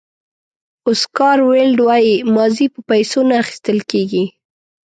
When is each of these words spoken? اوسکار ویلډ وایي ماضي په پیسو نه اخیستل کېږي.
اوسکار 0.89 1.37
ویلډ 1.49 1.77
وایي 1.87 2.15
ماضي 2.35 2.67
په 2.73 2.79
پیسو 2.89 3.19
نه 3.29 3.35
اخیستل 3.43 3.79
کېږي. 3.91 4.25